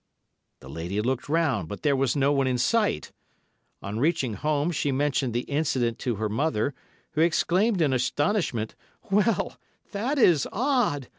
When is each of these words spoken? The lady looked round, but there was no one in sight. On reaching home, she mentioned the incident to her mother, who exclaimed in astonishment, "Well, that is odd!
The 0.61 0.67
lady 0.67 0.99
looked 0.99 1.29
round, 1.29 1.67
but 1.67 1.83
there 1.83 1.95
was 1.95 2.15
no 2.15 2.31
one 2.31 2.47
in 2.47 2.57
sight. 2.57 3.11
On 3.83 3.99
reaching 3.99 4.33
home, 4.33 4.71
she 4.71 4.91
mentioned 4.91 5.31
the 5.31 5.41
incident 5.41 5.99
to 5.99 6.15
her 6.15 6.27
mother, 6.27 6.73
who 7.11 7.21
exclaimed 7.21 7.83
in 7.83 7.93
astonishment, 7.93 8.73
"Well, 9.11 9.59
that 9.91 10.17
is 10.17 10.47
odd! 10.51 11.07